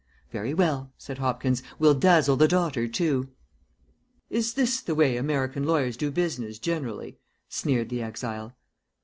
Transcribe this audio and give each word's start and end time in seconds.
"Very 0.31 0.55
well," 0.55 0.91
said 0.97 1.19
Hopkins. 1.19 1.61
"We'll 1.77 1.93
dazzle 1.93 2.35
the 2.35 2.47
daughter 2.47 2.87
too." 2.87 3.29
"Is 4.31 4.55
this 4.55 4.81
the 4.81 4.95
way 4.95 5.15
American 5.15 5.63
lawyers 5.63 5.95
do 5.95 6.09
business 6.09 6.57
generally?" 6.57 7.19
sneered 7.49 7.89
the 7.89 8.01
exile. 8.01 8.55